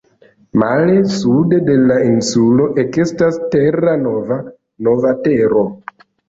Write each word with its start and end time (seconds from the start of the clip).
Male, 0.59 0.93
sude 1.15 1.59
de 1.67 1.75
la 1.91 1.97
insulo 2.05 2.65
ekestas 2.85 3.37
terra 3.57 3.95
nova, 4.07 4.39
nova 4.89 5.13
tero. 5.29 5.63